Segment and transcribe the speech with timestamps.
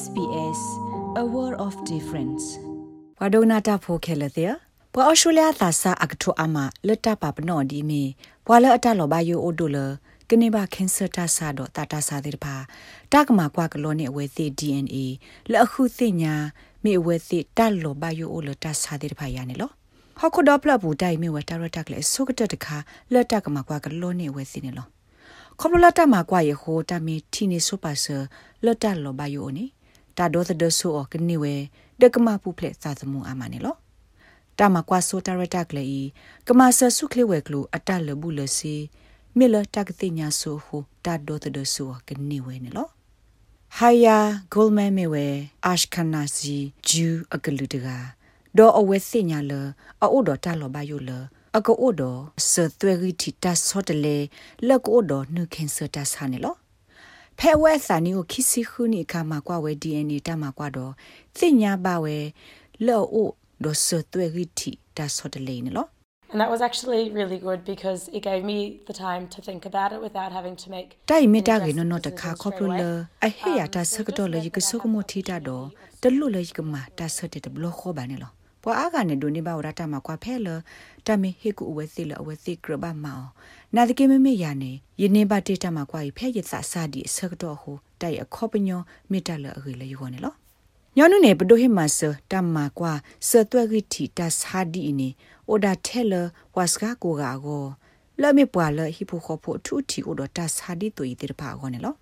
[0.00, 0.62] SBS
[1.22, 2.44] a world of difference
[3.20, 4.52] ဝဒနာတာဖိုခဲလတဲ့
[4.92, 8.02] ပွာအော်စတြေးလျသာစာအကထုအမလက်တပပနော်ဒီမီ
[8.46, 9.78] ပွာလအတလောဘယိုအိုဒိုလ
[10.30, 12.56] ကနေဘာကင်ဆာတာဆာတော့တာတာဆာတဲ့ပါ
[13.12, 15.06] တကမာကွာကလောနေအဝဲသိ DNA
[15.50, 16.34] လအခုသိညာ
[16.84, 19.70] မိအဝဲသိတက်လောဘယိုအိုလတာဆာတဲ့ပါရနေလော
[20.18, 22.76] ဟောက်ခုဒေါပလဘူးတိုင်မီဝတာရတက်လေဆုကတတခါ
[23.12, 24.86] လက်တကမာကွာကလောနေဝဲသိနေလော
[25.60, 28.16] ခေါပလလတမှာကွာရဟိုတမီတီနေဆိုပါဆာ
[28.64, 29.66] လက်တလောဘယိုနေ
[30.22, 31.54] တာဒေါ်သဒဆူအကနေဝဲ
[32.00, 33.76] ဒကမပူဖလက်သာသမုံအမနေလော
[34.58, 35.86] တာမကွာဆိုတာရတက်လေ
[36.46, 38.74] ကမဆဆုခလေဝဲကလူအတလဘူးလစီ
[39.38, 42.88] မေလတကတိညာဆူဟူတာဒေါ်သဒဆူအကနေဝဲနေလော
[43.76, 44.18] ဟိုင်ယာ
[44.52, 45.26] ဂိုလ်မန်မေဝဲ
[45.66, 46.56] အာရှခနာစီ
[46.88, 47.98] ဂျူအကလူတကာ
[48.58, 49.52] ဒေါ်အဝဲစညာလ
[50.02, 51.10] အိုဒေါ်တာလောဘယိုလ
[51.56, 54.16] အကောဒေါ်ဆသွဲရီတီတာဆော့တလေ
[54.66, 56.54] လက်ကိုဒေါ်နုခင်ဆတာဆာနေလော
[57.38, 60.92] ဖဲဝဲစာနီကိုခီစီခုနီခါမှာကွာဝဲ DNA တမှာကွာတော့
[61.38, 62.16] သိညာပါဝဲ
[62.86, 63.28] လော့အို
[63.64, 65.90] ဒိုဆသွဲရီတီဒါဆော့တလေးနော်
[66.32, 68.58] And that was actually really good because it gave me
[68.90, 72.82] the time to think about it without having to make တိုင်မီတာကေနော်နော်တခါခေါပလိုလ
[73.26, 75.66] အဟေယာတာဆကတော့လေကဆုကမထီတာတော့
[76.02, 80.48] တလူလေကမာတာဆတဲ့ဘလခေါ်ပါနေလော ပွာအားကနေဒိုနေပါဝရတာမှာကွာဖဲလ
[81.06, 83.22] တမီဟေကူအဝဲစီလအဝဲစီကရဘာမော
[83.74, 90.34] နာဒကေမမေယာနေယနေပါတေတာမှာကွာဖဲရသစာဒီဆကတော့ဟိုတိုင်အခေါပညောမေတ္တလအခေလေယောနေလော
[90.96, 91.98] ညောနုနေပဒိုဟိမဆ
[92.32, 92.92] တမ္မာကွာ
[93.28, 95.08] ဆတွဲဂီတီတသဟာဒီနေ
[95.48, 96.14] အိုဒါထဲလ
[96.56, 97.64] ဝါစကာကိုကာကို
[98.20, 101.94] လမေပွာလဟိဖိုခေါဖိုထူတီအိုဒတသဟာဒီတူဤတေပါကောနေလော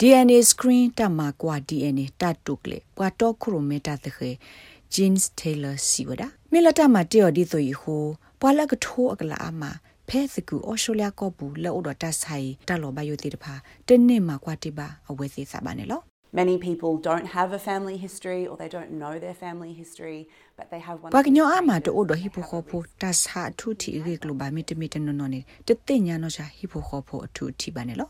[0.00, 4.30] DNA screen တမကွာ DNA တတုကလေပွာတော့ခရိုမီတာတခေ
[4.94, 8.04] James Taylor စီဝဒမီလတာမတေော်ဒီဆိုယဟို
[8.40, 9.62] ပွာလကထိုးအကလာအမ
[10.08, 13.54] ဖဲစကူအော်စတြေးလျကောဘူးလောဒတာဆိုင်တလောဘယိုတိတဖာ
[13.88, 16.00] တနေ့မှာကွာတိပါအဝဲစီစာပါနေလော
[16.32, 20.66] Many people don't have a family history or they don't know their family history but
[20.72, 28.08] they have one ဘာကညောအမတိုဒဟိပိုခေါဖိုတတ်ဟာထူတီရေကလိုဘာမီတမီတနော်နော်နေတသိညာနော်ရှာဟိပိုခေါဖိုအထူတီပါနေလော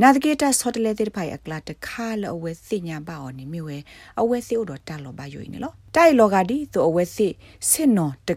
[0.00, 3.78] နာဒကေတာဆော့တလေတဲ့ဖိုင်အကလာတခါလအဝဲစညာပါအော်နေမြဝဲ
[4.20, 7.28] အဝဲစီဥတော်တာလောပါယိုနေလောတိုင်လောကဒီသူအဝဲစီ
[7.68, 8.30] စင်နော်တ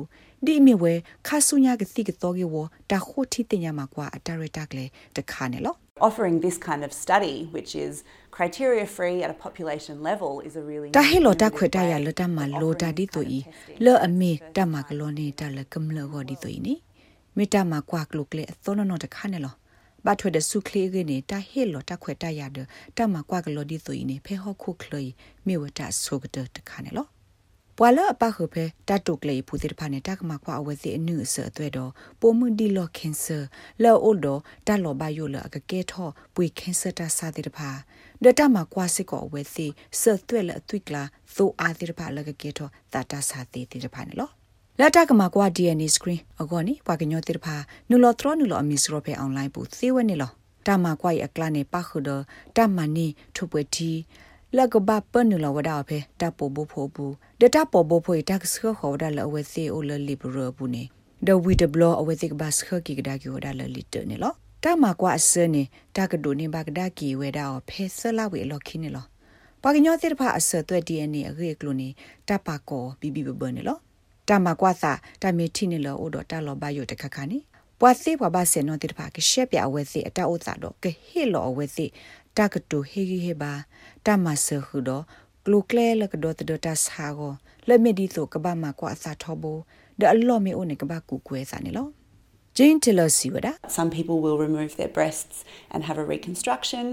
[0.44, 0.94] ဒီမီဝဲ
[1.26, 2.56] ခါဆုညာကတိကတော့ကေဝ
[2.90, 5.76] တာခိုတီတင်ညာမကွာအတရတကလေးတခါနေလော
[6.06, 7.92] offering this kind of study which is
[8.36, 13.38] criteria free at a population level is a really တာဟီလိုတာခွေတာရလတမလိုတာဒီတူဤ
[13.84, 16.74] လောအမေတမကလောနေတာလကမလဂောဒီတူဤနိ
[17.36, 19.54] မေတမကွာကလုကလေအသောနနောတခါနေလော
[20.04, 22.58] ဘာထွေဒဆုခလေးကနေတာဟီလိုတာခွေတာရဒ
[22.96, 25.04] တမကွာကလောဒီတူဤနိဖေဟောခုခလီ
[25.46, 25.54] မေ
[27.80, 31.90] ပွာလအပခုဖဲတတုကလေးဖူတိဖာနေတကမကွာအဝဲစီအနုဆအသွဲတော့
[32.20, 33.38] ပိုမှုဒီလောကင်ဆာ
[33.82, 34.26] လောအိုဒ
[34.66, 37.70] တလောဘယိုလအကကဲထောပွေကင်ဆာတာစာတိတဖာ
[38.22, 39.66] ဒတမကွာစစ်ကောအဝဲစီ
[40.00, 41.02] ဆသွဲလအသွိကလာ
[41.34, 44.30] သိုအာတိတဖာလကကဲထောတာတာစာတိတိတဖာနေလော
[44.78, 47.54] လက်တကမှာကွာ DNA screen အကောနိပွာကညောတိတဖာ
[47.88, 50.30] နူလောထရနူလောအမီစရောဖေအွန်လိုင်းပူသေဝဲနေလော
[50.66, 52.10] တမကွာရအကလာနေပခုဒ
[52.56, 53.06] တမနီ
[53.36, 53.92] ထုပွေတီ
[54.56, 60.84] လကဘပနူလဝဒါဖေတပိုဘဖိုဘူးဒတာပိုဘဖိုတက်စခခေါ်ဒါလအဝဲစီအိုလလီဘရဘူးနေ
[61.26, 64.32] ဒဝီဒဘလအဝဲစီကဘစခကီကဒါကီဝဒါလလီတနေလော
[64.64, 65.62] တမကွာအစနေ
[65.96, 69.04] တာကဒိုနေဘကဒါကီဝဲဒါဖဲဆလာဝေလော်ခင်းနေလော
[69.62, 71.88] ပါကညောတိဖာအစသွဲ DNA အရေကလိုနေ
[72.28, 73.78] တပါကောဘီဘီဘဘနေလော
[74.28, 74.92] တမကွာသာ
[75.22, 77.38] တမေထီနေလောအိုဒတာလောဘယိုတခခနီ
[77.80, 81.86] ပွာစေဘဘာစေနောတိဖာကရှက်ပြအဝဲစီအတအိုသာတော့ကဟေလောအဝဲစီ
[82.38, 83.52] တကတူဟေဂီဟေဘာ
[84.06, 85.04] တမဆခုတော့
[85.46, 87.32] ကလုကလဲလကဒတ်ဒတာဆာကို
[87.68, 89.58] လက်မီဒီဆိုကဘာမကွာစာထောဘော
[90.00, 91.88] ဒအလောမီအိုနေကဘာကူကွဲစာနေလော
[92.58, 96.84] Jane Taylor Siwada Some people will remove their breasts and have a reconstruction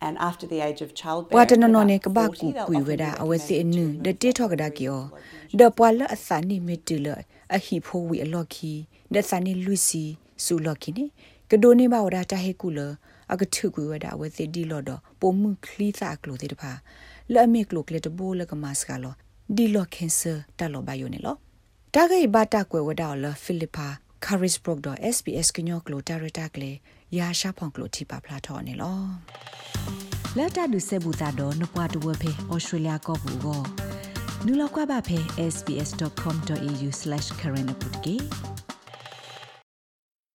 [0.00, 3.10] and after the age of childbirth Wata no no ne ka ba ku ku weda
[3.22, 5.00] awesi enu de te thok da ki o
[5.58, 7.14] de pwala asani mitila
[7.56, 8.74] a hi pho wi a lokhi
[9.12, 10.04] de sani luisi
[10.44, 11.04] su lokhi ni
[11.50, 12.88] ka do ne ba wada ta he ku lo
[13.32, 16.72] အကထုကွေဝဒဝစီဒီလော်တော့ပုံမှုခလီစာကလိုတဲ့တဖာ
[17.34, 19.14] လဲ့မေကလိုကလက်တဘိုးလကမတ်စကလော
[19.56, 21.36] ဒီလော်ကင်ဆာတလောဘယိုနေလော
[21.94, 23.88] တာဂိဘတာကွေဝဒလဖိလစ်ပါ
[24.26, 26.70] carisbrook.sbs ကညောကလိုတာရတာကလေ
[27.18, 29.00] ရာရှာဖောင်ကလိုတီပါဖလာထော်နေလော
[30.36, 33.62] လက်တာဒုစေဘူတာတော့နပွားတဝဖေဩစတြေးလျကောဘူးကို
[34.46, 35.18] နူလောက်ကွာပါဖေ
[35.54, 38.26] sbs.com.au/current update